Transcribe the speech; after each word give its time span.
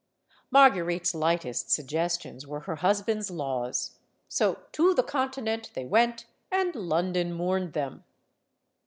Marguerite's 0.49 1.13
lightest 1.13 1.69
suggestions 1.69 2.47
were 2.47 2.61
her 2.61 2.77
husband's 2.77 3.29
laws. 3.29 3.99
So 4.27 4.61
to 4.71 4.95
the 4.95 5.03
Continent 5.03 5.69
they 5.75 5.85
went, 5.85 6.25
and 6.51 6.73
London 6.73 7.31
mourned 7.33 7.73
them. 7.73 8.03